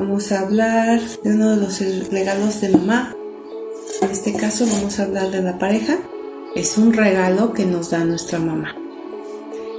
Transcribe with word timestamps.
vamos 0.00 0.32
a 0.32 0.40
hablar 0.40 0.98
de 1.22 1.34
uno 1.34 1.50
de 1.50 1.56
los 1.58 1.78
regalos 2.10 2.62
de 2.62 2.70
mamá. 2.70 3.14
En 4.00 4.10
este 4.10 4.32
caso 4.32 4.64
vamos 4.66 4.98
a 4.98 5.02
hablar 5.02 5.30
de 5.30 5.42
la 5.42 5.58
pareja. 5.58 5.98
Es 6.56 6.78
un 6.78 6.94
regalo 6.94 7.52
que 7.52 7.66
nos 7.66 7.90
da 7.90 8.02
nuestra 8.06 8.38
mamá. 8.38 8.74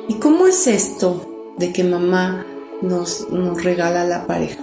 ¿Y 0.07 0.15
cómo 0.15 0.45
es 0.45 0.67
esto 0.67 1.55
de 1.57 1.73
que 1.73 1.83
mamá 1.83 2.45
nos, 2.83 3.31
nos 3.31 3.63
regala 3.63 4.05
la 4.05 4.27
pareja? 4.27 4.61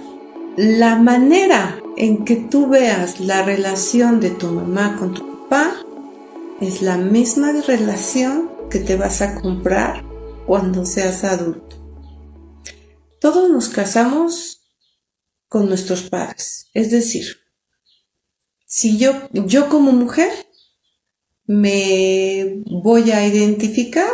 La 0.55 0.95
manera 0.95 1.77
en 1.97 2.23
que 2.23 2.37
tú 2.37 2.69
veas 2.69 3.19
la 3.19 3.43
relación 3.43 4.21
de 4.21 4.29
tu 4.29 4.47
mamá 4.47 4.95
con 4.97 5.13
tu 5.13 5.27
papá 5.27 5.73
es 6.61 6.81
la 6.81 6.95
misma 6.95 7.51
relación 7.67 8.49
que 8.69 8.79
te 8.79 8.95
vas 8.95 9.21
a 9.21 9.35
comprar 9.41 10.05
cuando 10.45 10.85
seas 10.85 11.25
adulto. 11.25 11.75
Todos 13.19 13.49
nos 13.49 13.67
casamos 13.67 14.58
con 15.49 15.67
nuestros 15.67 16.03
padres. 16.03 16.69
Es 16.73 16.91
decir, 16.91 17.25
si 18.65 18.97
yo, 18.97 19.13
yo 19.33 19.67
como 19.67 19.91
mujer 19.91 20.31
me 21.45 22.61
voy 22.67 23.11
a 23.11 23.27
identificar 23.27 24.07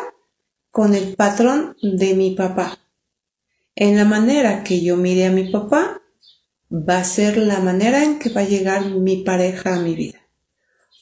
con 0.71 0.95
el 0.95 1.15
patrón 1.15 1.75
de 1.81 2.15
mi 2.15 2.31
papá. 2.31 2.79
En 3.75 3.97
la 3.97 4.05
manera 4.05 4.63
que 4.63 4.81
yo 4.81 4.95
mire 4.95 5.25
a 5.25 5.31
mi 5.31 5.51
papá, 5.51 6.01
va 6.71 6.99
a 6.99 7.03
ser 7.03 7.37
la 7.37 7.59
manera 7.59 8.03
en 8.03 8.19
que 8.19 8.29
va 8.29 8.41
a 8.41 8.47
llegar 8.47 8.85
mi 8.85 9.17
pareja 9.17 9.75
a 9.75 9.79
mi 9.79 9.95
vida. 9.95 10.19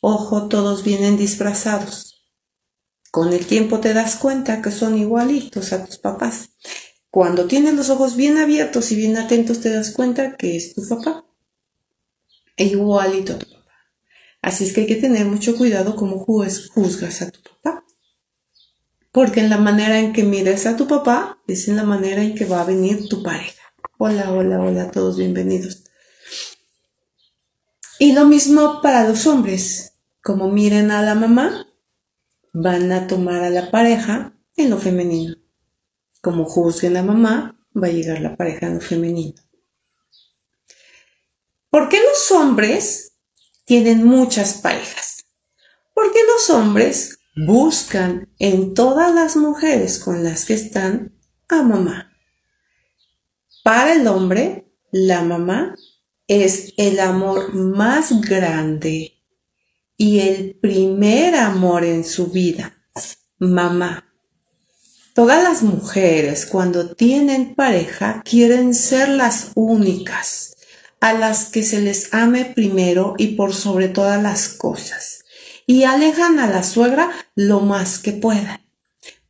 Ojo, 0.01 0.47
todos 0.47 0.83
vienen 0.83 1.17
disfrazados. 1.17 2.27
Con 3.11 3.31
el 3.31 3.45
tiempo 3.45 3.79
te 3.79 3.93
das 3.93 4.15
cuenta 4.15 4.61
que 4.61 4.71
son 4.71 4.97
igualitos 4.97 5.71
a 5.71 5.85
tus 5.85 5.99
papás. 5.99 6.49
Cuando 7.13 7.45
tienes 7.45 7.75
los 7.75 7.91
ojos 7.91 8.15
bien 8.15 8.39
abiertos 8.39 8.91
y 8.91 8.95
bien 8.95 9.17
atentos 9.17 9.59
te 9.59 9.69
das 9.69 9.91
cuenta 9.91 10.35
que 10.35 10.57
es 10.57 10.73
tu 10.73 10.81
papá. 10.89 11.23
E 12.57 12.65
igualito 12.65 13.33
a 13.33 13.37
tu 13.37 13.45
papá. 13.45 13.71
Así 14.41 14.63
es 14.63 14.73
que 14.73 14.81
hay 14.81 14.87
que 14.87 14.95
tener 14.95 15.27
mucho 15.27 15.55
cuidado 15.55 15.95
cómo 15.95 16.17
juzgas 16.17 17.21
a 17.21 17.29
tu 17.29 17.39
papá. 17.43 17.85
Porque 19.11 19.41
en 19.41 19.51
la 19.51 19.59
manera 19.59 19.99
en 19.99 20.11
que 20.11 20.23
mires 20.23 20.65
a 20.65 20.75
tu 20.75 20.87
papá 20.87 21.39
es 21.47 21.67
en 21.67 21.75
la 21.75 21.83
manera 21.83 22.23
en 22.23 22.33
que 22.33 22.45
va 22.45 22.61
a 22.61 22.65
venir 22.65 23.07
tu 23.07 23.21
pareja. 23.21 23.61
Hola, 23.99 24.31
hola, 24.31 24.59
hola, 24.59 24.89
todos 24.89 25.15
bienvenidos. 25.15 25.83
Y 27.99 28.13
lo 28.13 28.25
mismo 28.25 28.81
para 28.81 29.07
los 29.07 29.27
hombres. 29.27 29.99
Como 30.23 30.49
miren 30.49 30.89
a 30.89 31.03
la 31.03 31.13
mamá, 31.13 31.67
van 32.53 32.91
a 32.91 33.05
tomar 33.05 33.43
a 33.43 33.51
la 33.51 33.69
pareja 33.69 34.35
en 34.55 34.71
lo 34.71 34.79
femenino 34.79 35.42
como 36.23 36.45
juzguen 36.45 36.95
a 36.95 37.03
mamá, 37.03 37.59
va 37.75 37.87
a 37.87 37.91
llegar 37.91 38.21
la 38.21 38.37
pareja 38.37 38.67
en 38.67 38.75
lo 38.75 38.79
femenino. 38.79 39.43
¿Por 41.69 41.89
qué 41.89 41.99
los 42.01 42.31
hombres 42.31 43.17
tienen 43.65 44.05
muchas 44.05 44.53
parejas? 44.53 45.25
Porque 45.93 46.19
los 46.25 46.49
hombres 46.49 47.19
buscan 47.35 48.33
en 48.39 48.73
todas 48.73 49.13
las 49.13 49.35
mujeres 49.35 49.99
con 49.99 50.23
las 50.23 50.45
que 50.45 50.53
están 50.53 51.13
a 51.49 51.61
mamá. 51.61 52.15
Para 53.61 53.93
el 53.93 54.07
hombre, 54.07 54.71
la 54.93 55.23
mamá 55.23 55.75
es 56.27 56.73
el 56.77 57.01
amor 57.01 57.53
más 57.53 58.21
grande 58.21 59.21
y 59.97 60.21
el 60.21 60.55
primer 60.55 61.35
amor 61.35 61.83
en 61.83 62.05
su 62.05 62.27
vida. 62.27 62.77
Mamá. 63.39 64.12
Todas 65.13 65.43
las 65.43 65.61
mujeres 65.61 66.47
cuando 66.47 66.95
tienen 66.95 67.53
pareja 67.53 68.23
quieren 68.25 68.73
ser 68.73 69.09
las 69.09 69.51
únicas, 69.53 70.55
a 71.01 71.13
las 71.13 71.51
que 71.51 71.61
se 71.61 71.81
les 71.81 72.15
ame 72.15 72.45
primero 72.45 73.13
y 73.19 73.35
por 73.35 73.53
sobre 73.53 73.89
todas 73.89 74.23
las 74.23 74.49
cosas, 74.49 75.23
y 75.67 75.83
alejan 75.83 76.39
a 76.39 76.47
la 76.47 76.63
suegra 76.63 77.11
lo 77.35 77.59
más 77.59 77.99
que 77.99 78.13
puedan. 78.13 78.65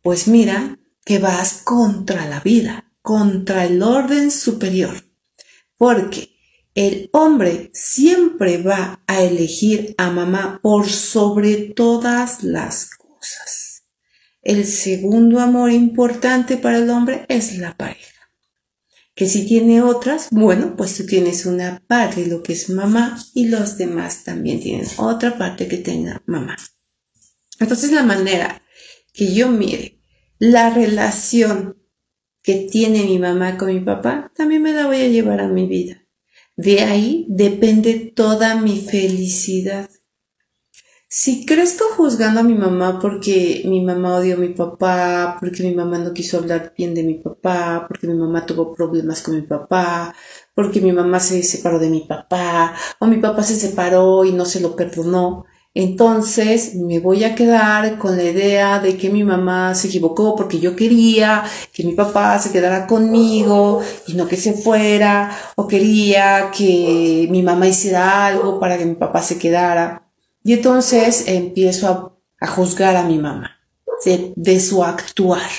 Pues 0.02 0.30
mira 0.30 0.80
que 1.04 1.20
vas 1.20 1.62
contra 1.66 2.28
la 2.28 2.40
vida, 2.40 2.90
contra 3.02 3.66
el 3.66 3.84
orden 3.84 4.32
superior, 4.32 5.04
porque 5.78 6.38
el 6.76 7.10
hombre 7.12 7.72
siempre 7.74 8.58
va 8.64 9.04
a 9.06 9.22
elegir 9.22 9.96
a 9.98 10.12
mamá 10.12 10.62
por 10.64 10.88
sobre 10.90 11.56
todas 11.58 12.42
las 12.42 12.90
cosas. 12.92 13.63
El 14.44 14.66
segundo 14.66 15.40
amor 15.40 15.72
importante 15.72 16.58
para 16.58 16.78
el 16.78 16.90
hombre 16.90 17.26
es 17.30 17.58
la 17.58 17.78
pareja. 17.78 18.30
Que 19.16 19.28
si 19.28 19.46
tiene 19.46 19.82
otras, 19.82 20.28
bueno, 20.32 20.76
pues 20.76 20.98
tú 20.98 21.06
tienes 21.06 21.46
una 21.46 21.82
parte, 21.88 22.26
lo 22.26 22.44
que 22.44 22.54
es 22.54 22.70
mamá, 22.70 23.24
y 23.34 23.48
los 23.48 23.78
demás 23.78 24.24
también 24.24 24.60
tienen 24.60 24.86
otra 24.98 25.38
parte 25.38 25.68
que 25.68 25.78
tenga 25.78 26.24
mamá. 26.26 26.58
Entonces 27.60 27.92
la 27.92 28.04
manera 28.04 28.62
que 29.14 29.34
yo 29.34 29.50
mire 29.50 30.02
la 30.40 30.72
relación 30.72 31.78
que 32.42 32.68
tiene 32.70 33.04
mi 33.04 33.20
mamá 33.20 33.58
con 33.58 33.74
mi 33.74 33.80
papá, 33.80 34.32
también 34.36 34.62
me 34.62 34.74
la 34.74 34.88
voy 34.88 34.98
a 34.98 35.08
llevar 35.08 35.40
a 35.40 35.48
mi 35.48 35.68
vida. 35.68 36.06
De 36.58 36.82
ahí 36.82 37.26
depende 37.30 38.12
toda 38.14 38.60
mi 38.60 38.82
felicidad. 38.82 39.90
Si 41.16 41.46
crezco 41.46 41.86
juzgando 41.96 42.40
a 42.40 42.44
mi 42.44 42.56
mamá 42.56 42.98
porque 43.00 43.62
mi 43.66 43.82
mamá 43.82 44.16
odió 44.18 44.34
a 44.34 44.40
mi 44.40 44.50
papá, 44.50 45.38
porque 45.40 45.62
mi 45.62 45.76
mamá 45.76 46.00
no 46.00 46.12
quiso 46.12 46.40
hablar 46.40 46.74
bien 46.76 46.96
de 46.96 47.04
mi 47.04 47.14
papá, 47.16 47.86
porque 47.88 48.08
mi 48.08 48.16
mamá 48.16 48.48
tuvo 48.48 48.74
problemas 48.74 49.22
con 49.22 49.36
mi 49.36 49.44
papá, 49.44 50.16
porque 50.56 50.82
mi 50.82 50.92
mamá 50.92 51.20
se 51.20 51.44
separó 51.44 51.78
de 51.78 51.92
mi 51.92 52.02
papá, 52.02 52.74
o 52.98 53.06
mi 53.06 53.18
papá 53.18 53.44
se 53.44 53.56
separó 53.56 54.26
y 54.26 54.32
no 54.32 54.46
se 54.46 54.60
lo 54.60 54.76
perdonó, 54.76 55.46
entonces 55.76 56.74
me 56.76 57.00
voy 57.00 57.24
a 57.26 57.36
quedar 57.36 58.00
con 58.00 58.18
la 58.18 58.24
idea 58.24 58.80
de 58.80 58.98
que 58.98 59.12
mi 59.12 59.24
mamá 59.24 59.76
se 59.76 59.90
equivocó 59.90 60.36
porque 60.36 60.60
yo 60.60 60.76
quería 60.76 61.44
que 61.72 61.84
mi 61.84 61.94
papá 61.94 62.40
se 62.40 62.52
quedara 62.52 62.88
conmigo 62.88 63.82
y 64.08 64.16
no 64.16 64.28
que 64.28 64.38
se 64.38 64.54
fuera, 64.54 65.30
o 65.56 65.68
quería 65.68 66.50
que 66.52 67.28
mi 67.30 67.44
mamá 67.44 67.68
hiciera 67.68 68.26
algo 68.26 68.60
para 68.60 68.80
que 68.80 68.86
mi 68.86 68.96
papá 68.96 69.22
se 69.22 69.38
quedara. 69.38 70.03
Y 70.44 70.54
entonces 70.54 71.26
empiezo 71.28 71.88
a, 72.40 72.48
juzgar 72.48 72.98
a 72.98 73.04
mi 73.04 73.20
mamá 73.20 73.58
de, 74.04 74.34
de 74.36 74.60
su 74.60 74.84
actuar. 74.84 75.50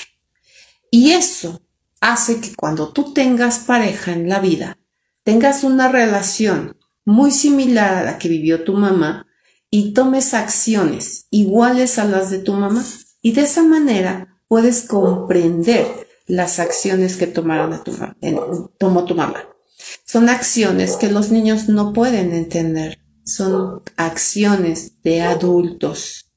Y 0.91 1.13
eso 1.13 1.63
hace 2.01 2.41
que 2.41 2.55
cuando 2.55 2.93
tú 2.93 3.15
tengas 3.15 3.61
pareja 3.61 4.13
en 4.13 4.29
la 4.29 4.39
vida, 4.41 4.77
tengas 5.23 5.65
una 5.65 5.89
relación 5.89 6.77
muy 7.07 7.31
similar 7.31 7.95
a 7.95 8.05
la 8.05 8.19
que 8.19 8.29
vivió 8.29 8.65
tu 8.65 8.75
mamá 8.75 9.27
y 9.71 9.93
tomes 9.95 10.35
acciones 10.35 11.27
iguales 11.31 11.99
a 11.99 12.05
las 12.05 12.31
de 12.31 12.39
tu 12.39 12.53
mamá. 12.53 12.85
Y 13.23 13.33
de 13.33 13.43
esa 13.43 13.63
manera 13.63 14.39
puedes 14.47 14.83
comprender 14.83 15.87
las 16.27 16.59
acciones 16.59 17.17
que 17.17 17.27
tomaron 17.27 17.73
a 17.73 17.83
tu 17.83 17.93
tomó 18.79 19.05
tu 19.05 19.15
mamá. 19.15 19.49
Son 20.05 20.29
acciones 20.29 20.97
que 20.97 21.11
los 21.11 21.31
niños 21.31 21.69
no 21.69 21.93
pueden 21.93 22.33
entender 22.35 23.04
son 23.25 23.83
acciones 23.97 25.03
de 25.03 25.23
adultos. 25.23 26.31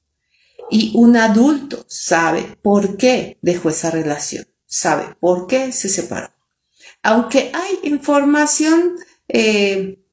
Y 0.70 0.92
un 0.96 1.16
adulto 1.16 1.86
sabe 1.88 2.58
por 2.62 2.98
qué 2.98 3.38
dejó 3.42 3.70
esa 3.70 3.92
relación, 3.92 4.48
sabe 4.66 5.16
por 5.20 5.48
qué 5.48 5.72
se 5.72 5.90
separó. 5.90 6.32
Aunque 7.04 7.52
hay 7.54 7.80
información 7.84 8.96
eh, 9.28 10.04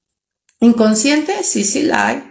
inconsciente, 0.60 1.42
sí, 1.42 1.64
sí 1.64 1.82
la 1.82 2.08
hay. 2.08 2.22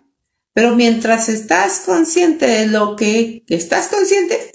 Pero 0.54 0.76
mientras 0.76 1.30
estás 1.30 1.82
consciente 1.86 2.46
de 2.46 2.68
lo 2.68 2.96
que 2.96 3.44
estás 3.48 3.88
consciente, 3.88 4.52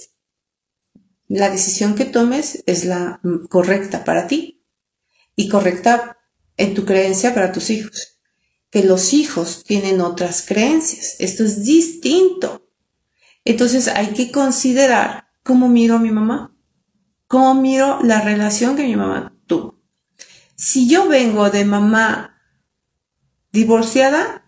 la 1.27 1.51
decisión 1.51 1.95
que 1.95 2.05
tomes 2.05 2.63
es 2.67 2.85
la 2.85 3.21
correcta 3.51 4.05
para 4.05 4.29
ti 4.29 4.65
y 5.35 5.49
correcta 5.49 6.19
en 6.57 6.75
tu 6.75 6.85
creencia 6.87 7.35
para 7.35 7.53
tus 7.53 7.69
hijos 7.71 8.18
que 8.71 8.85
los 8.85 9.13
hijos 9.13 9.65
tienen 9.65 10.01
otras 10.01 10.45
creencias. 10.47 11.17
Esto 11.19 11.45
es 11.45 11.65
distinto. 11.65 12.69
Entonces 13.45 13.89
hay 13.89 14.09
que 14.09 14.31
considerar 14.31 15.29
cómo 15.43 15.69
miro 15.69 15.97
a 15.97 15.99
mi 15.99 16.11
mamá, 16.11 16.55
cómo 17.27 17.55
miro 17.55 18.03
la 18.03 18.21
relación 18.21 18.77
que 18.77 18.85
mi 18.85 18.97
mamá 18.97 19.35
tuvo. 19.47 19.83
Si 20.55 20.89
yo 20.89 21.09
vengo 21.09 21.51
de 21.51 21.65
mamá 21.65 22.43
divorciada, 23.53 24.45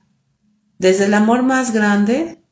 desde 0.78 1.06
el 1.06 1.14
amor 1.14 1.42
más 1.42 1.72
grande, 1.72 2.44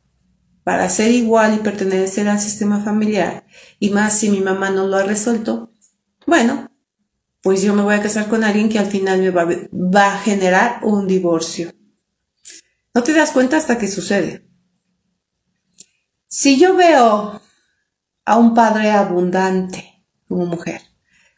para 0.64 0.88
ser 0.90 1.10
igual 1.10 1.54
y 1.54 1.58
pertenecer 1.58 2.28
al 2.28 2.40
sistema 2.40 2.82
familiar, 2.82 3.46
y 3.78 3.90
más 3.90 4.18
si 4.18 4.30
mi 4.30 4.40
mamá 4.40 4.70
no 4.70 4.86
lo 4.86 4.96
ha 4.96 5.02
resuelto, 5.02 5.72
bueno, 6.26 6.70
pues 7.42 7.62
yo 7.62 7.74
me 7.74 7.82
voy 7.82 7.94
a 7.94 8.02
casar 8.02 8.28
con 8.28 8.44
alguien 8.44 8.68
que 8.68 8.78
al 8.78 8.86
final 8.86 9.20
me 9.20 9.30
va, 9.30 10.14
a 10.14 10.18
generar 10.18 10.80
un 10.82 11.06
divorcio. 11.06 11.72
No 12.94 13.02
te 13.02 13.12
das 13.12 13.30
cuenta 13.30 13.56
hasta 13.56 13.78
que 13.78 13.86
sucede. 13.86 14.44
Si 16.26 16.58
yo 16.58 16.76
veo 16.76 17.40
a 18.24 18.36
un 18.38 18.54
padre 18.54 18.90
abundante 18.90 20.04
como 20.26 20.46
mujer, 20.46 20.82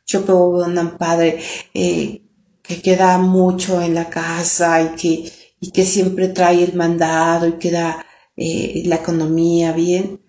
yo 0.06 0.25
veo 0.25 0.64
a 0.64 0.67
un 0.67 0.97
padre 0.97 1.41
eh, 1.75 2.26
que 2.62 2.81
queda 2.81 3.19
mucho 3.19 3.81
en 3.82 3.94
la 3.94 4.08
casa 4.08 4.82
y 4.82 5.31
que, 5.70 5.85
siempre 5.85 6.29
trae 6.29 6.64
el 6.64 6.75
mandado 6.75 7.47
y 7.47 7.52
que 7.52 7.70
da 7.70 8.05
eh, 8.37 8.82
la 8.87 8.97
economía 8.97 9.73
bien, 9.73 10.23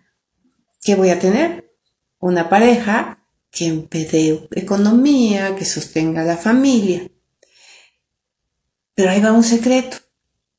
¿qué 0.81 0.95
voy 0.95 1.09
a 1.09 1.19
tener? 1.19 1.71
Una 2.19 2.49
pareja 2.49 3.20
que 3.51 3.67
empede 3.67 4.47
economía, 4.55 5.55
que 5.55 5.65
sostenga 5.65 6.23
la 6.23 6.37
familia. 6.37 7.11
Pero 8.95 9.11
ahí 9.11 9.21
va 9.21 9.33
un 9.33 9.43
secreto. 9.43 9.97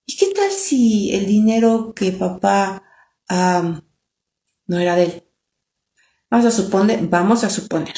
¿Y 0.05 0.17
qué 0.17 0.27
tal 0.35 0.51
si 0.51 1.15
el 1.15 1.27
dinero 1.27 1.95
que 1.95 2.13
papá 2.13 2.83
no 3.29 4.79
era 4.79 4.95
de 4.97 5.05
él? 5.05 5.25
Vamos 6.31 6.47
a 6.47 6.51
suponer, 6.51 7.01
vamos 7.09 7.45
a 7.45 7.51
suponer, 7.51 7.95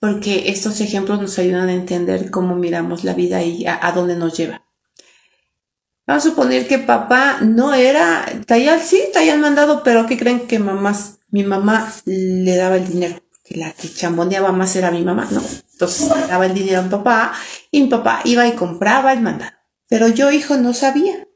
porque 0.00 0.50
estos 0.50 0.80
ejemplos 0.80 1.20
nos 1.20 1.38
ayudan 1.38 1.68
a 1.68 1.72
entender 1.74 2.30
cómo 2.30 2.56
miramos 2.56 3.04
la 3.04 3.14
vida 3.14 3.42
y 3.42 3.64
a, 3.66 3.92
dónde 3.94 4.16
nos 4.16 4.36
lleva. 4.36 4.64
Vamos 6.06 6.26
a 6.26 6.30
suponer 6.30 6.66
que 6.66 6.78
papá 6.78 7.38
no 7.40 7.72
era, 7.72 8.26
Tayal 8.46 8.80
sí, 8.80 9.00
Tayal 9.12 9.38
mandado, 9.38 9.84
pero 9.84 10.06
¿qué 10.06 10.18
creen 10.18 10.48
que 10.48 10.58
mamás, 10.58 11.20
mi 11.30 11.44
mamá 11.44 11.92
le 12.04 12.56
daba 12.56 12.76
el 12.76 12.88
dinero? 12.88 13.22
La 13.54 13.72
que 13.72 13.92
chamboneaba 13.92 14.52
más 14.52 14.74
era 14.76 14.90
mi 14.90 15.02
mamá, 15.02 15.28
¿no? 15.30 15.42
Entonces 15.72 16.08
le 16.08 16.26
daba 16.26 16.46
el 16.46 16.54
dinero 16.54 16.80
a 16.80 16.82
mi 16.82 16.90
papá 16.90 17.32
y 17.70 17.82
mi 17.82 17.88
papá 17.88 18.20
iba 18.24 18.46
y 18.46 18.52
compraba 18.52 19.12
el 19.12 19.20
mandado. 19.20 19.52
Pero 19.88 20.08
yo, 20.08 20.30
hijo, 20.30 20.56
no 20.56 20.72
sabía. 20.74 21.28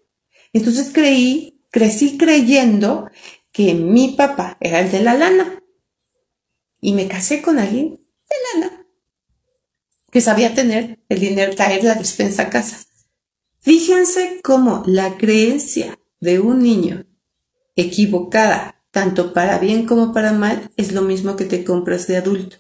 Entonces 0.53 0.91
creí, 0.93 1.67
crecí 1.71 2.17
creyendo 2.17 3.11
que 3.53 3.75
mi 3.75 4.13
papá 4.13 4.57
era 4.61 4.81
el 4.81 4.91
de 4.91 5.01
la 5.01 5.15
lana 5.15 5.63
y 6.81 6.93
me 6.93 7.09
casé 7.09 7.43
con 7.43 7.59
alguien 7.59 7.91
de 7.91 8.61
lana, 8.61 8.87
que 10.11 10.21
sabía 10.21 10.55
tener 10.55 11.03
el 11.09 11.21
dinero, 11.21 11.55
traer 11.55 11.85
la 11.85 11.95
despensa 11.95 12.45
a 12.45 12.51
casa. 12.51 12.79
Fíjense 13.59 14.41
cómo 14.43 14.83
la 14.87 15.17
creencia 15.17 15.99
de 16.21 16.39
un 16.39 16.63
niño 16.63 17.07
equivocada, 17.75 18.76
tanto 18.97 19.35
para 19.35 19.59
bien 19.59 19.85
como 19.85 20.15
para 20.15 20.33
mal, 20.33 20.71
es 20.79 20.93
lo 20.93 21.03
mismo 21.03 21.37
que 21.37 21.45
te 21.45 21.65
compras 21.65 22.07
de 22.07 22.17
adulto. 22.17 22.57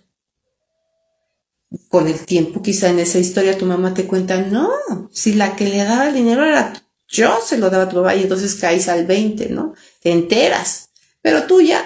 Con 1.88 2.08
el 2.08 2.26
tiempo, 2.26 2.60
quizá 2.60 2.90
en 2.90 2.98
esa 2.98 3.18
historia 3.18 3.56
tu 3.56 3.64
mamá 3.64 3.94
te 3.94 4.06
cuenta, 4.06 4.42
no, 4.42 4.68
si 5.10 5.32
la 5.32 5.56
que 5.56 5.66
le 5.66 5.78
daba 5.78 6.08
el 6.08 6.14
dinero 6.14 6.44
era 6.44 6.74
yo, 7.08 7.38
se 7.42 7.56
lo 7.56 7.70
daba 7.70 7.84
a 7.84 7.88
tu 7.88 7.96
papá 7.96 8.14
y 8.14 8.24
entonces 8.24 8.54
caes 8.56 8.86
al 8.88 9.06
20, 9.06 9.48
¿no? 9.48 9.72
Te 10.02 10.12
enteras. 10.12 10.90
Pero 11.22 11.44
tú 11.44 11.62
ya 11.62 11.82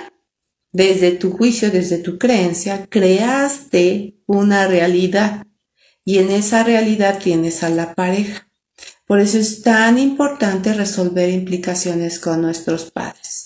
desde 0.73 1.12
tu 1.12 1.31
juicio, 1.31 1.70
desde 1.70 1.99
tu 1.99 2.19
creencia, 2.19 2.88
creaste 2.91 4.17
una 4.26 4.67
realidad 4.67 5.46
y 6.05 6.19
en 6.19 6.32
esa 6.32 6.64
realidad 6.64 7.20
tienes 7.23 7.62
a 7.62 7.69
la 7.69 7.94
pareja. 7.94 8.49
Por 9.06 9.20
eso 9.20 9.38
es 9.38 9.62
tan 9.62 9.96
importante 9.96 10.73
resolver 10.73 11.29
implicaciones 11.29 12.19
con 12.19 12.43
nuestros 12.43 12.91
padres. 12.91 13.39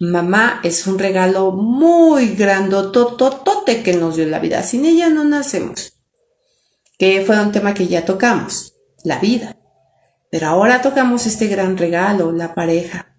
Mamá 0.00 0.60
es 0.64 0.86
un 0.86 0.98
regalo 0.98 1.52
muy 1.52 2.34
grandototote 2.34 3.82
que 3.82 3.94
nos 3.94 4.16
dio 4.16 4.26
la 4.26 4.40
vida. 4.40 4.62
Sin 4.62 4.84
ella 4.84 5.08
no 5.08 5.24
nacemos. 5.24 6.00
Que 6.98 7.22
fue 7.24 7.40
un 7.40 7.52
tema 7.52 7.74
que 7.74 7.86
ya 7.86 8.04
tocamos, 8.04 8.74
la 9.04 9.18
vida. 9.18 9.56
Pero 10.30 10.48
ahora 10.48 10.82
tocamos 10.82 11.26
este 11.26 11.46
gran 11.46 11.76
regalo, 11.76 12.32
la 12.32 12.54
pareja. 12.54 13.14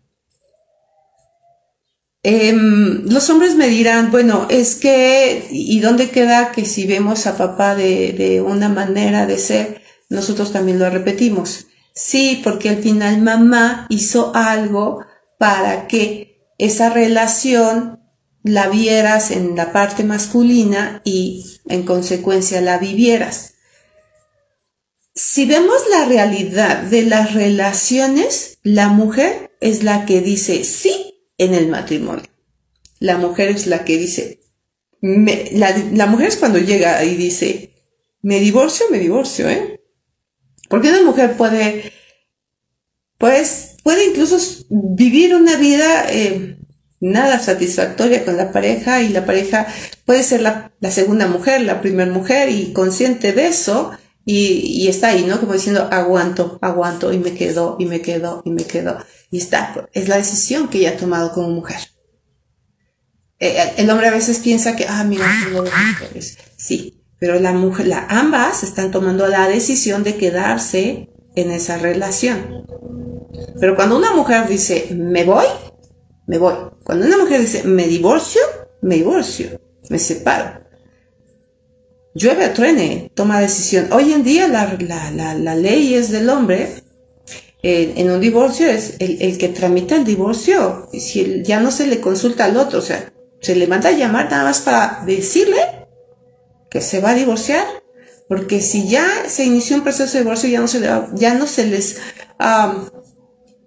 Em, 2.24 3.06
los 3.07 3.30
hombres 3.30 3.56
me 3.56 3.68
dirán, 3.68 4.12
bueno, 4.12 4.48
es 4.50 4.75
que, 4.75 5.48
¿y 5.51 5.80
dónde 5.80 6.10
queda 6.10 6.51
que 6.51 6.66
si 6.66 6.88
vemos 6.88 7.27
a 7.27 7.38
papá 7.38 7.75
de, 7.75 8.13
de 8.13 8.42
una 8.42 8.68
manera 8.68 9.27
de 9.27 9.38
ser, 9.38 9.81
nosotros 10.10 10.51
también 10.51 10.80
lo 10.80 10.89
repetimos? 10.89 11.68
Sí, 11.94 12.42
porque 12.44 12.69
al 12.69 12.77
final 12.77 13.22
mamá 13.22 13.86
hizo 13.89 14.31
algo 14.36 15.06
para 15.38 15.88
que 15.88 16.35
esa 16.57 16.90
relación 16.90 18.00
la 18.44 18.69
vieras 18.69 19.31
en 19.31 19.56
la 19.56 19.74
parte 19.74 20.04
masculina 20.04 21.02
y 21.04 21.60
en 21.68 21.84
consecuencia 21.84 22.62
la 22.62 22.78
vivieras. 22.78 23.56
Si 25.16 25.46
vemos 25.46 25.81
la 25.90 26.06
realidad 26.06 26.84
de 26.84 27.04
las 27.04 27.34
relaciones, 27.34 28.60
la 28.63 28.90
mujer 28.90 29.56
es 29.62 29.84
la 29.84 30.06
que 30.06 30.22
dice 30.22 30.63
sí 30.63 31.30
en 31.38 31.54
el 31.54 31.69
matrimonio. 31.69 32.25
La 33.00 33.18
mujer 33.18 33.50
es 33.50 33.66
la 33.68 33.84
que 33.84 33.98
dice, 33.98 34.42
la, 35.01 36.08
mujer 36.08 36.28
es 36.28 36.38
cuando 36.38 36.60
llega 36.60 37.04
y 37.04 37.16
dice, 37.16 37.74
me 38.22 38.40
divorcio, 38.40 38.88
me 38.90 39.00
divorcio, 39.00 39.50
¿eh? 39.50 39.81
Porque 40.69 40.90
una 40.90 41.04
mujer 41.04 41.38
puede, 41.38 41.94
pues, 43.18 43.75
puede 43.86 44.08
incluso 44.08 44.66
vivir 44.72 45.36
una 45.36 45.58
vida 45.58 46.08
eh, 46.10 46.58
nada 47.00 47.38
satisfactoria 47.38 48.26
con 48.26 48.36
la 48.36 48.52
pareja 48.52 49.04
y 49.04 49.10
la 49.10 49.28
pareja 49.28 49.68
puede 50.06 50.24
ser 50.24 50.42
la, 50.42 50.72
segunda 50.90 51.28
mujer, 51.28 51.62
la 51.62 51.82
primera 51.82 52.12
mujer 52.12 52.50
y 52.50 52.74
consciente 52.74 53.32
de 53.32 53.46
eso 53.46 53.92
y, 54.26 54.88
está 54.88 55.10
ahí, 55.10 55.24
¿no? 55.26 55.40
Como 55.40 55.54
diciendo, 55.54 55.88
aguanto, 55.92 56.58
aguanto 56.64 57.14
y 57.14 57.20
me 57.20 57.36
quedo 57.36 57.76
y 57.78 57.86
me 57.86 58.02
quedo 58.02 58.42
y 58.44 58.50
me 58.50 58.64
quedo. 58.64 58.98
Y 59.30 59.38
está, 59.38 59.88
es 59.94 60.08
la 60.08 60.18
decisión 60.18 60.68
que 60.68 60.80
ella 60.80 60.94
ha 60.94 60.98
tomado 60.98 61.32
como 61.32 61.50
mujer. 61.50 61.78
Eh, 63.38 63.74
el 63.78 63.88
hombre 63.92 64.08
a 64.08 64.12
veces 64.12 64.40
piensa 64.40 64.76
que, 64.76 64.88
ah, 64.90 65.04
mira, 65.04 65.28
dos 65.52 65.70
mujeres. 65.70 66.40
Sí, 66.58 67.04
pero 67.20 67.40
la 67.40 67.54
mujer, 67.54 67.86
la, 67.86 68.08
ambas 68.10 68.64
están 68.64 68.90
tomando 68.90 69.28
la 69.28 69.48
decisión 69.48 70.04
de 70.04 70.16
quedarse 70.16 71.12
en 71.36 71.52
esa 71.52 71.78
relación. 71.78 72.66
Pero 73.60 73.75
cuando 73.75 73.98
una 73.98 74.13
mujer 74.13 74.48
dice, 74.48 74.88
me 74.92 75.24
voy, 75.24 75.46
me 76.28 76.38
voy. 76.38 76.54
Cuando 76.84 77.06
una 77.06 77.18
mujer 77.18 77.42
dice, 77.42 77.63
me 77.63 77.88
divorcio, 77.88 78.42
me 78.81 78.96
divorcio, 78.96 79.60
me 79.90 80.00
separo. 80.00 80.63
Llueve 82.13 82.48
o 82.48 82.52
truene, 82.52 83.12
toma 83.13 83.42
decisión. 83.42 83.92
Hoy 83.92 84.13
en 84.13 84.24
día 84.24 84.48
la, 84.48 84.78
la, 84.80 85.36
la 85.36 85.56
ley 85.56 85.96
es 85.96 86.12
del 86.12 86.30
hombre 86.30 86.86
en 87.68 88.12
un 88.12 88.22
divorcio 88.22 88.68
es 88.68 88.96
el, 89.00 89.40
que 89.40 89.50
tramita 89.50 89.96
el 89.96 90.06
divorcio, 90.06 90.88
y 90.94 91.00
si 91.00 91.42
ya 91.42 91.60
no 91.60 91.72
se 91.72 91.88
le 91.88 92.00
consulta 92.00 92.46
al 92.46 92.58
otro, 92.58 92.78
o 92.78 92.81
sea, 92.81 93.12
se 93.42 93.56
le 93.56 93.66
manda 93.66 93.90
a 93.90 93.94
llamar 93.94 94.30
nada 94.30 94.44
más 94.44 94.62
para 94.62 95.01
decirle 95.06 95.88
que 96.69 96.81
se 96.81 97.01
va 97.01 97.12
a 97.12 97.16
divorciar, 97.16 97.66
porque 98.30 98.62
si 98.62 98.88
ya 98.88 99.08
se 99.27 99.46
inició 99.46 99.77
un 99.77 99.84
proceso 99.84 100.13
de 100.13 100.20
divorcio, 100.20 100.48
ya 100.48 100.60
no 100.60 100.68
se 100.68 100.80
le, 100.80 100.89
ya 101.13 101.34
no 101.34 101.48
se 101.48 101.65
les, 101.65 101.98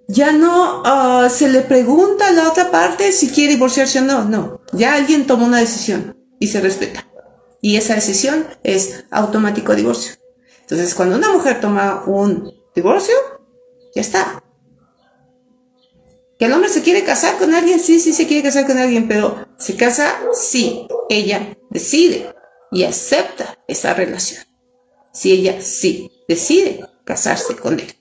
ya 0.08 0.32
no 0.32 0.82
ah, 0.84 1.28
se 1.30 1.48
le 1.48 1.60
pregunta 1.60 2.28
a 2.28 2.32
la 2.32 2.48
otra 2.48 2.70
parte 2.70 3.12
si 3.12 3.28
quiere 3.28 3.52
divorciarse 3.52 4.00
o 4.00 4.02
no, 4.02 4.24
no, 4.24 4.62
ya 4.72 4.94
alguien 4.94 5.26
tomó 5.26 5.46
una 5.46 5.60
decisión 5.60 6.16
y 6.40 6.48
se 6.48 6.60
respeta. 6.60 7.06
Y 7.60 7.76
esa 7.76 7.94
decisión 7.94 8.46
es 8.62 9.04
automático 9.10 9.74
divorcio. 9.74 10.14
Entonces, 10.60 10.94
cuando 10.94 11.16
una 11.16 11.32
mujer 11.32 11.60
toma 11.60 12.04
un 12.06 12.54
divorcio, 12.74 13.14
ya 13.94 14.00
está. 14.00 14.42
Que 16.38 16.44
el 16.44 16.52
hombre 16.52 16.70
se 16.70 16.82
quiere 16.82 17.02
casar 17.02 17.36
con 17.36 17.52
alguien, 17.52 17.80
sí, 17.80 17.98
sí 17.98 18.12
se 18.12 18.26
quiere 18.26 18.44
casar 18.44 18.66
con 18.66 18.78
alguien, 18.78 19.08
pero 19.08 19.46
se 19.58 19.76
casa, 19.76 20.20
sí, 20.32 20.86
ella 21.10 21.58
decide 21.70 22.32
y 22.70 22.84
acepta 22.84 23.58
esa 23.66 23.92
relación. 23.92 24.44
Si 25.12 25.32
ella 25.32 25.60
sí 25.60 26.12
decide 26.28 26.86
casarse 27.04 27.56
con 27.56 27.80
él. 27.80 27.97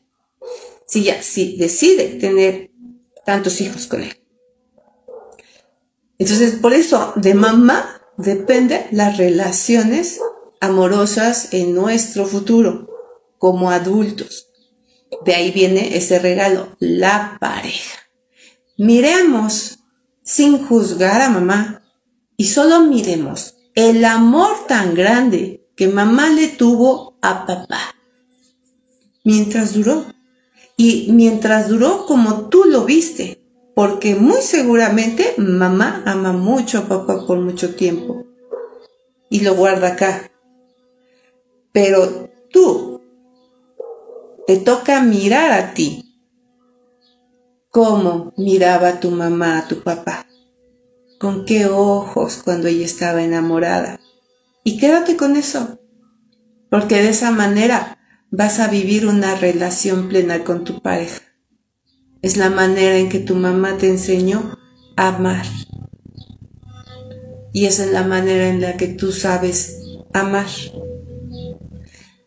Si 0.87 1.01
ella 1.01 1.21
sí 1.21 1.57
decide 1.57 2.17
tener 2.19 2.71
tantos 3.25 3.59
hijos 3.61 3.87
con 3.87 4.03
él. 4.03 4.17
Entonces, 6.17 6.55
por 6.55 6.73
eso, 6.73 7.13
de 7.15 7.33
mamá 7.33 8.01
depende 8.17 8.87
las 8.91 9.17
relaciones 9.17 10.19
amorosas 10.59 11.53
en 11.53 11.75
nuestro 11.75 12.25
futuro 12.25 12.89
como 13.37 13.69
adultos. 13.69 14.47
De 15.25 15.35
ahí 15.35 15.51
viene 15.51 15.97
ese 15.97 16.19
regalo, 16.19 16.75
la 16.79 17.37
pareja. 17.39 17.99
Miremos 18.77 19.79
sin 20.23 20.65
juzgar 20.65 21.21
a 21.21 21.29
mamá 21.29 21.83
y 22.35 22.47
solo 22.47 22.81
miremos 22.81 23.55
el 23.75 24.03
amor 24.05 24.67
tan 24.67 24.93
grande 24.93 25.67
que 25.75 25.87
mamá 25.87 26.29
le 26.29 26.47
tuvo 26.47 27.17
a 27.21 27.45
papá. 27.45 27.95
Mientras 29.23 29.73
duró. 29.73 30.16
Y 30.77 31.11
mientras 31.11 31.67
duró 31.67 32.05
como 32.05 32.49
tú 32.49 32.63
lo 32.65 32.85
viste. 32.85 33.43
Porque 33.75 34.15
muy 34.15 34.41
seguramente 34.41 35.35
mamá 35.37 36.01
ama 36.05 36.31
mucho 36.31 36.79
a 36.79 36.87
papá 36.87 37.27
por 37.27 37.39
mucho 37.39 37.75
tiempo. 37.75 38.25
Y 39.29 39.41
lo 39.41 39.55
guarda 39.55 39.89
acá. 39.89 40.31
Pero 41.73 42.29
tú 42.51 43.01
te 44.47 44.57
toca 44.57 45.01
mirar 45.01 45.51
a 45.51 45.73
ti. 45.73 46.03
¿Cómo 47.69 48.33
miraba 48.37 48.99
tu 48.99 49.11
mamá 49.11 49.59
a 49.59 49.67
tu 49.67 49.81
papá? 49.81 50.25
¿Con 51.19 51.45
qué 51.45 51.65
ojos 51.65 52.41
cuando 52.43 52.67
ella 52.67 52.85
estaba 52.85 53.23
enamorada? 53.23 53.99
Y 54.63 54.79
quédate 54.79 55.17
con 55.17 55.35
eso, 55.35 55.79
porque 56.69 56.95
de 56.95 57.09
esa 57.09 57.31
manera 57.31 57.96
vas 58.31 58.59
a 58.59 58.67
vivir 58.67 59.07
una 59.07 59.35
relación 59.35 60.09
plena 60.09 60.43
con 60.43 60.63
tu 60.63 60.81
pareja. 60.81 61.21
Es 62.21 62.37
la 62.37 62.49
manera 62.49 62.97
en 62.97 63.09
que 63.09 63.19
tu 63.19 63.35
mamá 63.35 63.77
te 63.77 63.87
enseñó 63.87 64.57
a 64.95 65.09
amar. 65.09 65.45
Y 67.53 67.65
esa 67.65 67.85
es 67.85 67.91
la 67.91 68.03
manera 68.03 68.49
en 68.49 68.61
la 68.61 68.77
que 68.77 68.87
tú 68.87 69.11
sabes 69.11 69.77
amar. 70.13 70.47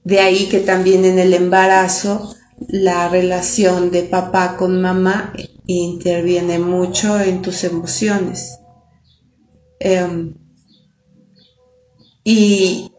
De 0.04 0.20
ahí 0.20 0.48
que 0.48 0.60
también 0.60 1.04
en 1.04 1.18
el 1.18 1.34
embarazo 1.34 2.34
la 2.68 3.08
relación 3.08 3.90
de 3.90 4.02
papá 4.02 4.56
con 4.56 4.80
mamá 4.80 5.32
interviene 5.66 6.58
mucho 6.58 7.18
en 7.20 7.42
tus 7.42 7.64
emociones. 7.64 8.58
Em, 9.78 10.34
y 12.24 12.89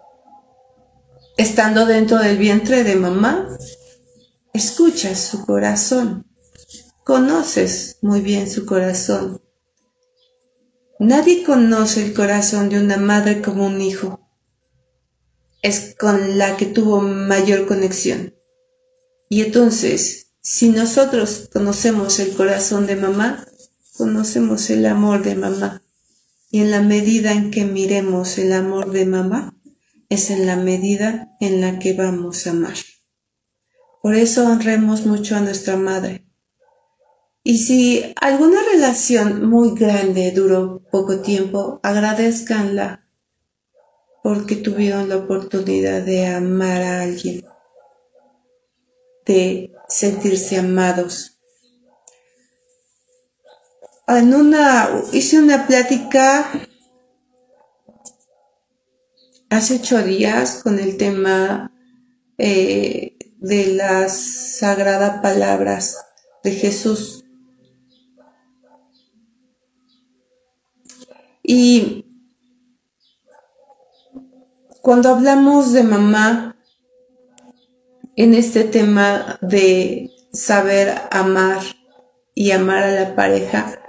estando 1.42 1.88
dentro 1.88 2.20
del 2.20 2.38
vientre 2.38 2.84
de 2.84 2.96
mamá, 2.96 3.48
escuchas 4.54 5.20
su 5.20 5.44
corazón, 5.44 6.28
conoces 7.04 7.98
muy 8.02 8.22
bien 8.22 8.50
su 8.50 8.66
corazón. 8.66 9.42
Nadie 11.00 11.44
conoce 11.44 12.06
el 12.06 12.14
corazón 12.14 12.70
de 12.70 12.80
una 12.80 12.98
madre 12.98 13.42
como 13.42 13.66
un 13.66 13.82
hijo. 13.82 14.20
Es 15.64 15.96
con 16.00 16.38
la 16.38 16.58
que 16.58 16.68
tuvo 16.68 17.02
mayor 17.02 17.66
conexión. 17.66 18.36
Y 19.28 19.42
entonces, 19.42 20.28
si 20.42 20.70
nosotros 20.70 21.50
conocemos 21.52 22.20
el 22.20 22.36
corazón 22.36 22.86
de 22.86 22.98
mamá, 22.98 23.48
conocemos 23.98 24.70
el 24.70 24.86
amor 24.86 25.24
de 25.24 25.36
mamá. 25.36 25.82
Y 26.52 26.62
en 26.62 26.70
la 26.70 26.82
medida 26.82 27.32
en 27.32 27.50
que 27.50 27.66
miremos 27.66 28.38
el 28.38 28.54
amor 28.54 28.92
de 28.92 29.06
mamá, 29.08 29.56
es 30.12 30.30
en 30.30 30.46
la 30.46 30.58
medida 30.58 31.38
en 31.40 31.62
la 31.62 31.80
que 31.80 31.94
vamos 31.94 32.46
a 32.46 32.50
amar. 32.50 32.74
Por 34.02 34.14
eso 34.14 34.46
honremos 34.46 35.06
mucho 35.06 35.38
a 35.38 35.40
nuestra 35.40 35.78
madre. 35.78 36.28
Y 37.44 37.60
si 37.60 38.14
alguna 38.20 38.60
relación 38.74 39.50
muy 39.50 39.74
grande 39.74 40.32
duró 40.32 40.84
poco 40.92 41.22
tiempo, 41.22 41.80
agradezcanla 41.82 43.08
porque 44.22 44.58
tuvieron 44.58 45.08
la 45.08 45.16
oportunidad 45.16 46.02
de 46.02 46.28
amar 46.28 46.82
a 46.82 47.04
alguien, 47.04 47.46
de 49.26 49.72
sentirse 49.88 50.58
amados. 50.58 51.38
En 54.08 54.34
una, 54.34 54.90
hice 55.14 55.40
una 55.40 55.68
plática 55.68 56.68
hace 59.52 59.76
ocho 59.76 60.02
días 60.02 60.62
con 60.64 60.80
el 60.80 60.96
tema 60.96 61.74
eh, 62.38 63.18
de 63.38 63.74
las 63.76 64.58
sagradas 64.60 65.22
palabras 65.22 65.98
de 66.42 66.52
Jesús. 66.52 67.26
Y 71.44 72.06
cuando 74.82 75.10
hablamos 75.10 75.74
de 75.74 75.84
mamá, 75.84 76.56
en 78.16 78.34
este 78.34 78.64
tema 78.64 79.38
de 79.42 80.12
saber 80.32 80.94
amar 81.12 81.60
y 82.34 82.52
amar 82.52 82.84
a 82.84 82.92
la 82.92 83.16
pareja, 83.16 83.81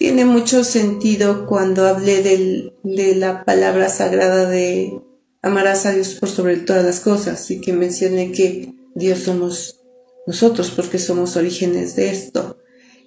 tiene 0.00 0.24
mucho 0.24 0.64
sentido 0.64 1.44
cuando 1.44 1.86
hablé 1.86 2.22
de 2.22 3.14
la 3.16 3.44
palabra 3.44 3.90
sagrada 3.90 4.48
de 4.48 4.98
amarás 5.42 5.84
a 5.84 5.92
Dios 5.92 6.14
por 6.14 6.30
sobre 6.30 6.56
todas 6.56 6.86
las 6.86 7.00
cosas 7.00 7.50
y 7.50 7.60
que 7.60 7.74
mencioné 7.74 8.32
que 8.32 8.72
Dios 8.94 9.18
somos 9.18 9.78
nosotros 10.26 10.70
porque 10.70 10.98
somos 10.98 11.36
orígenes 11.36 11.96
de 11.96 12.08
esto 12.08 12.56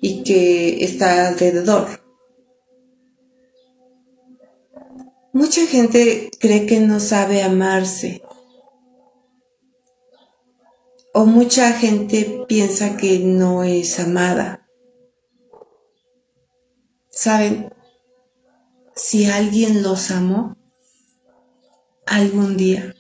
y 0.02 0.22
que 0.22 0.84
está 0.84 1.28
alrededor. 1.30 1.88
Mucha 5.34 5.66
gente 5.66 6.30
cree 6.40 6.68
que 6.68 6.80
no 6.80 7.00
sabe 7.00 7.42
amarse 7.42 8.22
o 11.12 11.26
mucha 11.26 11.74
gente 11.74 12.46
piensa 12.48 12.98
que 12.98 13.18
no 13.18 13.64
es 13.64 14.00
amada. 14.00 14.63
Saben, 17.16 17.72
si 18.96 19.26
alguien 19.26 19.84
los 19.84 20.10
amó 20.10 20.58
algún 22.08 22.58
día, 22.58 22.96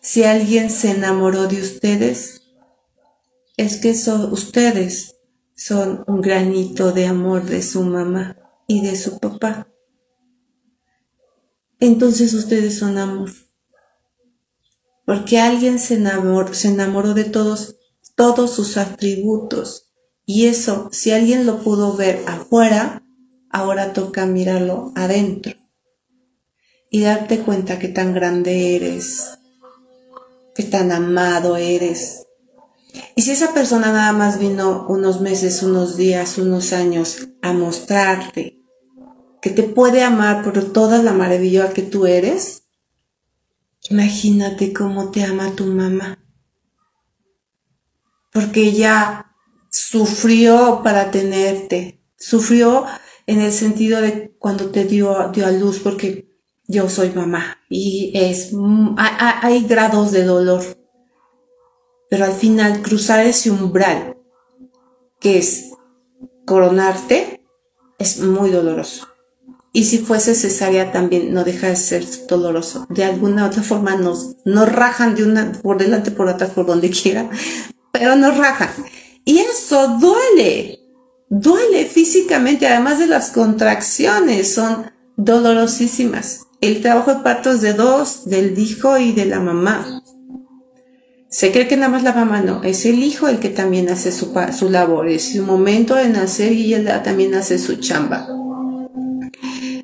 si 0.00 0.24
alguien 0.24 0.70
se 0.70 0.92
enamoró 0.92 1.46
de 1.46 1.60
ustedes, 1.60 2.40
es 3.58 3.76
que 3.76 3.90
ustedes 3.90 5.16
son 5.54 6.02
un 6.06 6.22
granito 6.22 6.92
de 6.92 7.04
amor 7.04 7.44
de 7.44 7.62
su 7.62 7.82
mamá 7.82 8.38
y 8.66 8.80
de 8.80 8.96
su 8.96 9.18
papá. 9.18 9.68
Entonces 11.78 12.32
ustedes 12.32 12.78
son 12.78 12.96
amor. 12.96 13.32
Porque 15.04 15.40
alguien 15.40 15.78
se 15.78 15.96
enamoró, 15.96 16.54
se 16.54 16.68
enamoró 16.68 17.12
de 17.12 17.24
todos, 17.24 17.76
todos 18.14 18.54
sus 18.54 18.78
atributos. 18.78 19.92
Y 20.24 20.46
eso, 20.46 20.88
si 20.90 21.10
alguien 21.10 21.44
lo 21.44 21.62
pudo 21.62 21.94
ver 21.96 22.24
afuera, 22.26 23.05
ahora 23.50 23.92
toca 23.92 24.26
mirarlo 24.26 24.92
adentro 24.94 25.54
y 26.90 27.02
darte 27.02 27.40
cuenta 27.40 27.78
que 27.78 27.88
tan 27.88 28.14
grande 28.14 28.76
eres, 28.76 29.38
que 30.54 30.62
tan 30.62 30.92
amado 30.92 31.56
eres. 31.56 32.26
Y 33.14 33.22
si 33.22 33.32
esa 33.32 33.52
persona 33.52 33.92
nada 33.92 34.12
más 34.12 34.38
vino 34.38 34.86
unos 34.88 35.20
meses, 35.20 35.62
unos 35.62 35.96
días, 35.96 36.38
unos 36.38 36.72
años 36.72 37.28
a 37.42 37.52
mostrarte 37.52 38.62
que 39.42 39.50
te 39.50 39.62
puede 39.62 40.02
amar 40.02 40.42
por 40.42 40.72
toda 40.72 41.02
la 41.02 41.12
maravilla 41.12 41.72
que 41.72 41.82
tú 41.82 42.06
eres, 42.06 42.64
imagínate 43.90 44.72
cómo 44.72 45.10
te 45.10 45.24
ama 45.24 45.54
tu 45.54 45.66
mamá. 45.66 46.18
Porque 48.32 48.62
ella 48.62 49.34
sufrió 49.70 50.80
para 50.82 51.10
tenerte, 51.10 52.02
sufrió 52.16 52.86
en 53.26 53.40
el 53.40 53.52
sentido 53.52 54.00
de 54.00 54.34
cuando 54.38 54.70
te 54.70 54.84
dio, 54.84 55.30
dio 55.32 55.46
a 55.46 55.50
luz, 55.50 55.80
porque 55.80 56.26
yo 56.68 56.88
soy 56.88 57.10
mamá 57.10 57.58
y 57.68 58.12
es, 58.14 58.52
hay, 58.96 59.64
grados 59.64 60.12
de 60.12 60.24
dolor, 60.24 60.62
pero 62.08 62.24
al 62.24 62.32
final 62.32 62.82
cruzar 62.82 63.24
ese 63.24 63.50
umbral, 63.50 64.16
que 65.20 65.38
es 65.38 65.70
coronarte, 66.44 67.44
es 67.98 68.20
muy 68.20 68.50
doloroso. 68.50 69.08
Y 69.72 69.84
si 69.84 69.98
fuese 69.98 70.34
cesárea 70.34 70.90
también 70.90 71.34
no 71.34 71.44
deja 71.44 71.68
de 71.68 71.76
ser 71.76 72.04
doloroso. 72.28 72.86
De 72.88 73.04
alguna 73.04 73.44
otra 73.46 73.62
forma 73.62 73.94
nos, 73.96 74.36
nos 74.46 74.72
rajan 74.72 75.14
de 75.14 75.24
una, 75.24 75.52
por 75.52 75.76
delante, 75.76 76.10
por 76.10 76.28
atrás, 76.28 76.50
por 76.50 76.66
donde 76.66 76.90
quiera, 77.02 77.28
pero 77.92 78.16
nos 78.16 78.36
rajan. 78.36 78.70
Y 79.24 79.38
eso 79.38 79.98
duele 79.98 80.85
duele 81.28 81.84
físicamente, 81.86 82.66
además 82.66 82.98
de 82.98 83.06
las 83.06 83.30
contracciones, 83.30 84.54
son 84.54 84.90
dolorosísimas. 85.16 86.46
El 86.60 86.82
trabajo 86.82 87.14
de 87.14 87.22
parto 87.22 87.50
es 87.50 87.60
de 87.60 87.74
dos, 87.74 88.26
del 88.26 88.58
hijo 88.58 88.98
y 88.98 89.12
de 89.12 89.26
la 89.26 89.40
mamá. 89.40 90.02
Se 91.28 91.52
cree 91.52 91.68
que 91.68 91.76
nada 91.76 91.90
más 91.90 92.02
la 92.02 92.14
mamá 92.14 92.40
no, 92.40 92.62
es 92.62 92.86
el 92.86 93.02
hijo 93.02 93.28
el 93.28 93.40
que 93.40 93.50
también 93.50 93.90
hace 93.90 94.12
su, 94.12 94.32
su 94.56 94.70
labor, 94.70 95.08
es 95.08 95.32
su 95.32 95.42
momento 95.42 95.94
de 95.94 96.08
nacer 96.08 96.52
y 96.52 96.72
él 96.72 96.88
también 97.04 97.34
hace 97.34 97.58
su 97.58 97.76
chamba. 97.76 98.28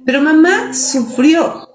Pero 0.04 0.22
mamá 0.22 0.72
sufrió, 0.72 1.68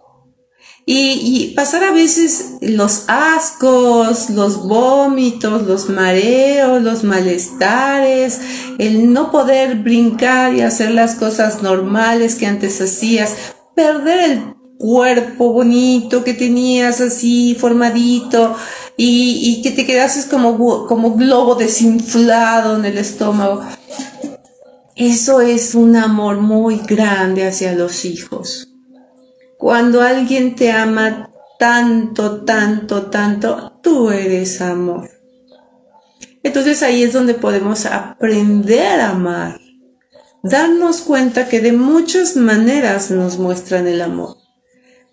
y, 0.90 1.52
pasar 1.54 1.84
a 1.84 1.92
veces 1.92 2.54
los 2.62 3.04
ascos, 3.10 4.30
los 4.30 4.66
vómitos, 4.66 5.64
los 5.64 5.90
mareos, 5.90 6.82
los 6.82 7.04
malestares, 7.04 8.40
el 8.78 9.12
no 9.12 9.30
poder 9.30 9.76
brincar 9.80 10.54
y 10.56 10.62
hacer 10.62 10.92
las 10.92 11.16
cosas 11.16 11.62
normales 11.62 12.36
que 12.36 12.46
antes 12.46 12.80
hacías, 12.80 13.36
perder 13.76 14.32
el 14.32 14.56
cuerpo 14.78 15.52
bonito 15.52 16.24
que 16.24 16.34
tenías 16.34 17.02
así 17.02 17.58
formadito 17.60 18.56
y, 18.96 19.42
y 19.44 19.62
que 19.64 19.72
te 19.72 19.86
quedases 19.86 20.24
como, 20.24 20.88
como 20.88 21.16
globo 21.16 21.56
desinflado 21.56 22.78
en 22.78 22.86
el 22.86 22.98
estómago. 22.98 23.62
Eso 24.96 25.42
es 25.42 25.76
un 25.76 25.98
amor 25.98 26.38
muy 26.38 26.78
grande 26.78 27.46
hacia 27.46 27.74
los 27.74 28.06
hijos. 28.06 28.67
Cuando 29.58 30.02
alguien 30.02 30.56
te 30.56 30.72
ama 30.72 31.32
tanto, 31.58 32.44
tanto, 32.46 33.08
tanto, 33.08 33.80
tú 33.82 34.12
eres 34.12 34.62
amor. 34.62 35.10
Entonces 36.44 36.84
ahí 36.84 37.04
es 37.04 37.14
donde 37.14 37.34
podemos 37.34 37.86
aprender 37.86 39.02
a 39.02 39.12
amar, 39.12 39.60
darnos 40.44 41.02
cuenta 41.02 41.50
que 41.50 41.60
de 41.60 41.74
muchas 41.74 42.36
maneras 42.36 43.12
nos 43.12 43.38
muestran 43.38 43.88
el 43.88 44.02
amor. 44.02 44.38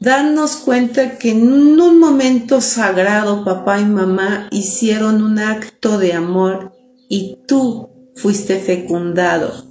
darnos 0.00 0.56
cuenta 0.56 1.18
que 1.18 1.30
en 1.30 1.50
un 1.80 1.98
momento 1.98 2.60
sagrado 2.60 3.42
papá 3.42 3.80
y 3.80 3.86
mamá 3.86 4.48
hicieron 4.50 5.22
un 5.22 5.38
acto 5.38 5.98
de 5.98 6.12
amor 6.12 6.72
y 7.08 7.38
tú 7.48 7.88
fuiste 8.14 8.58
fecundado 8.58 9.64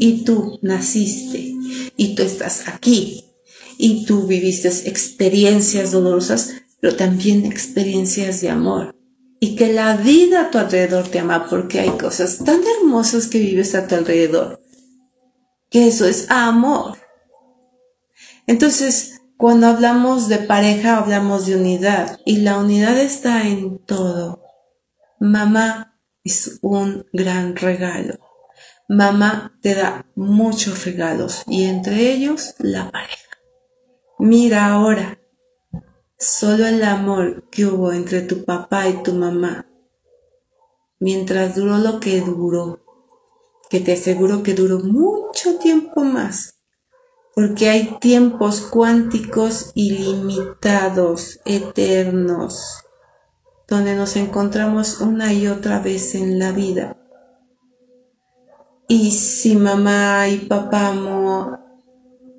y 0.00 0.24
tú 0.24 0.58
naciste 0.62 1.52
y 1.96 2.14
tú 2.16 2.22
estás 2.22 2.66
aquí 2.66 3.26
y 3.78 4.04
tú 4.04 4.26
viviste 4.26 4.68
experiencias 4.68 5.92
dolorosas, 5.92 6.54
pero 6.80 6.96
también 6.96 7.44
experiencias 7.44 8.40
de 8.40 8.50
amor. 8.50 8.94
Y 9.40 9.56
que 9.56 9.72
la 9.72 9.96
vida 9.96 10.42
a 10.42 10.50
tu 10.50 10.58
alrededor 10.58 11.08
te 11.08 11.18
ama 11.18 11.46
porque 11.48 11.80
hay 11.80 11.90
cosas 11.90 12.38
tan 12.44 12.60
hermosas 12.78 13.26
que 13.28 13.38
vives 13.38 13.74
a 13.74 13.86
tu 13.86 13.94
alrededor. 13.94 14.60
Que 15.70 15.88
eso 15.88 16.06
es 16.06 16.26
amor. 16.30 16.96
Entonces, 18.46 19.20
cuando 19.36 19.66
hablamos 19.66 20.28
de 20.28 20.38
pareja, 20.38 20.96
hablamos 20.96 21.46
de 21.46 21.56
unidad. 21.56 22.18
Y 22.24 22.38
la 22.38 22.58
unidad 22.58 22.98
está 22.98 23.46
en 23.46 23.78
todo. 23.84 24.42
Mamá 25.20 26.00
es 26.24 26.58
un 26.62 27.06
gran 27.12 27.56
regalo. 27.56 28.18
Mamá 28.88 29.58
te 29.62 29.74
da 29.74 30.06
muchos 30.14 30.84
regalos 30.84 31.42
y 31.48 31.64
entre 31.64 32.12
ellos 32.12 32.54
la 32.58 32.90
pareja. 32.90 33.25
Mira 34.18 34.72
ahora, 34.72 35.18
solo 36.18 36.66
el 36.66 36.82
amor 36.84 37.50
que 37.50 37.66
hubo 37.66 37.92
entre 37.92 38.22
tu 38.22 38.46
papá 38.46 38.88
y 38.88 39.02
tu 39.02 39.12
mamá, 39.12 39.66
mientras 40.98 41.54
duró 41.54 41.76
lo 41.76 42.00
que 42.00 42.22
duró, 42.22 42.80
que 43.68 43.80
te 43.80 43.92
aseguro 43.92 44.42
que 44.42 44.54
duró 44.54 44.78
mucho 44.78 45.58
tiempo 45.58 46.00
más, 46.00 46.54
porque 47.34 47.68
hay 47.68 47.98
tiempos 48.00 48.62
cuánticos 48.62 49.72
ilimitados, 49.74 51.40
eternos, 51.44 52.84
donde 53.68 53.94
nos 53.94 54.16
encontramos 54.16 55.02
una 55.02 55.34
y 55.34 55.46
otra 55.46 55.80
vez 55.80 56.14
en 56.14 56.38
la 56.38 56.52
vida. 56.52 56.96
Y 58.88 59.10
si 59.10 59.56
mamá 59.56 60.26
y 60.28 60.38
papá 60.46 60.94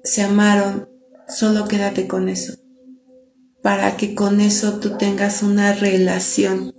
se 0.03 0.23
amaron, 0.23 0.96
Solo 1.27 1.67
quédate 1.67 2.07
con 2.07 2.29
eso, 2.29 2.53
para 3.61 3.97
que 3.97 4.15
con 4.15 4.39
eso 4.39 4.79
tú 4.79 4.97
tengas 4.97 5.43
una 5.43 5.73
relación 5.73 6.73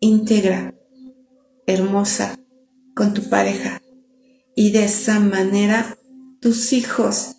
íntegra, 0.00 0.74
hermosa, 1.66 2.38
con 2.94 3.14
tu 3.14 3.28
pareja. 3.28 3.80
Y 4.56 4.72
de 4.72 4.84
esa 4.84 5.20
manera 5.20 5.96
tus 6.40 6.72
hijos 6.72 7.36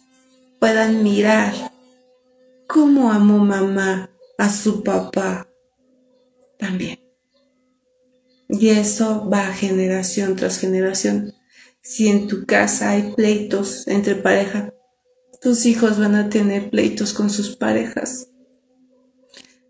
puedan 0.60 1.04
mirar 1.04 1.54
cómo 2.68 3.12
amó 3.12 3.40
mamá 3.40 4.10
a 4.38 4.50
su 4.50 4.84
papá 4.84 5.48
también. 6.58 7.00
Y 8.48 8.70
eso 8.70 9.30
va 9.30 9.54
generación 9.54 10.36
tras 10.36 10.60
generación. 10.60 11.34
Si 11.82 12.08
en 12.08 12.28
tu 12.28 12.46
casa 12.46 12.92
hay 12.92 13.14
pleitos 13.16 13.88
entre 13.88 14.16
pareja, 14.16 14.74
tus 15.46 15.68
hijos 15.68 16.00
van 16.00 16.16
a 16.16 16.28
tener 16.28 16.72
pleitos 16.72 17.14
con 17.14 17.30
sus 17.30 17.56
parejas. 17.56 18.30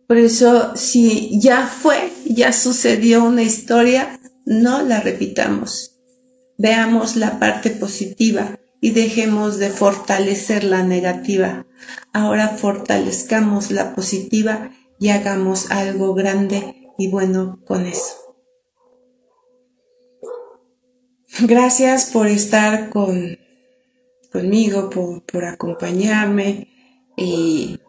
Por 0.08 0.16
eso, 0.16 0.74
si 0.78 1.38
ya 1.38 1.68
fue, 1.68 2.14
ya 2.26 2.54
sucedió 2.54 3.26
una 3.26 3.44
historia, 3.44 4.22
no 4.46 4.84
la 4.84 5.02
repitamos. 5.02 5.98
Veamos 6.58 7.18
la 7.18 7.40
parte 7.40 7.72
positiva 7.72 8.58
y 8.80 8.92
dejemos 8.92 9.58
de 9.58 9.70
fortalecer 9.70 10.64
la 10.64 10.82
negativa. 10.82 11.66
Ahora 12.14 12.48
fortalezcamos 12.48 13.70
la 13.70 13.96
positiva 13.96 14.72
y 14.98 15.10
hagamos 15.10 15.72
algo 15.72 16.14
grande 16.14 16.88
y 16.98 17.10
bueno 17.10 17.60
con 17.66 17.86
eso. 17.86 18.16
Gracias 21.42 22.12
por 22.12 22.28
estar 22.28 22.90
con 22.92 23.40
conmigo, 24.36 24.90
por, 24.90 25.46
acompañarme 25.46 26.68
y 27.16 27.80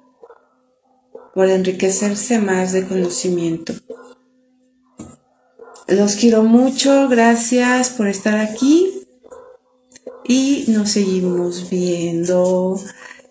por 1.35 1.48
enriquecerse 1.48 2.38
más 2.38 2.72
de 2.72 2.87
conocimiento. 2.87 3.72
Los 5.88 6.14
quiero 6.14 6.44
mucho, 6.44 7.09
gracias 7.09 7.90
por 7.90 8.06
estar 8.06 8.38
aquí 8.38 9.09
y 10.24 10.66
nos 10.68 10.90
seguimos 10.90 11.68
viendo 11.68 12.80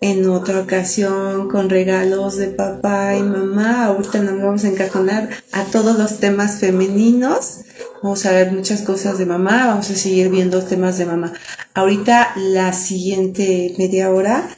en 0.02 0.28
otra 0.28 0.60
ocasión 0.60 1.48
con 1.48 1.70
regalos 1.70 2.36
de 2.36 2.48
papá 2.48 3.16
y 3.16 3.22
mamá. 3.22 3.86
Ahorita 3.86 4.20
nos 4.20 4.42
vamos 4.42 4.64
a 4.64 4.68
encajonar 4.68 5.30
a 5.52 5.64
todos 5.64 5.98
los 5.98 6.18
temas 6.18 6.60
femeninos. 6.60 7.60
Vamos 8.06 8.24
a 8.24 8.30
ver 8.30 8.52
muchas 8.52 8.82
cosas 8.82 9.18
de 9.18 9.26
mamá, 9.26 9.66
vamos 9.66 9.90
a 9.90 9.96
seguir 9.96 10.28
viendo 10.28 10.62
temas 10.62 10.96
de 10.96 11.06
mamá. 11.06 11.32
Ahorita 11.74 12.34
la 12.36 12.72
siguiente 12.72 13.74
media 13.78 14.12
hora, 14.12 14.48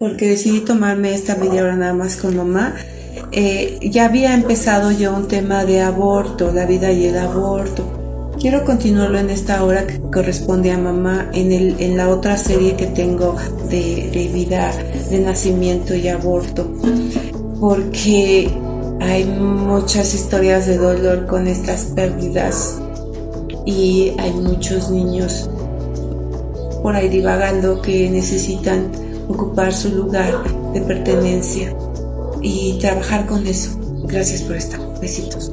porque 0.00 0.26
decidí 0.26 0.58
tomarme 0.58 1.14
esta 1.14 1.36
media 1.36 1.62
hora 1.62 1.76
nada 1.76 1.94
más 1.94 2.16
con 2.16 2.36
mamá. 2.36 2.74
Eh, 3.30 3.78
ya 3.80 4.06
había 4.06 4.34
empezado 4.34 4.90
yo 4.90 5.14
un 5.14 5.28
tema 5.28 5.64
de 5.64 5.82
aborto, 5.82 6.50
la 6.52 6.66
vida 6.66 6.90
y 6.90 7.06
el 7.06 7.16
aborto 7.16 8.34
Quiero 8.40 8.64
continuarlo 8.64 9.20
en 9.20 9.30
esta 9.30 9.62
hora 9.62 9.86
que 9.86 10.00
corresponde 10.00 10.72
a 10.72 10.76
mamá 10.76 11.30
en, 11.32 11.52
el, 11.52 11.76
en 11.78 11.96
la 11.96 12.08
otra 12.08 12.36
serie 12.36 12.74
que 12.74 12.86
tengo 12.86 13.36
de, 13.70 14.10
de 14.12 14.28
vida, 14.34 14.72
de 15.10 15.20
nacimiento 15.20 15.94
y 15.94 16.08
aborto, 16.08 16.68
porque 17.60 18.50
hay 19.00 19.24
muchas 19.26 20.12
historias 20.12 20.66
de 20.66 20.76
dolor 20.76 21.26
con 21.26 21.46
estas 21.46 21.84
pérdidas 21.84 22.80
y 23.66 24.12
hay 24.16 24.32
muchos 24.32 24.90
niños 24.90 25.50
por 26.82 26.94
ahí 26.94 27.08
divagando 27.08 27.82
que 27.82 28.08
necesitan 28.08 28.90
ocupar 29.28 29.74
su 29.74 29.90
lugar 29.90 30.44
de 30.72 30.80
pertenencia 30.82 31.76
y 32.40 32.78
trabajar 32.78 33.26
con 33.26 33.46
eso. 33.46 33.76
Gracias 34.04 34.42
por 34.42 34.56
estar. 34.56 34.80
Besitos. 35.00 35.50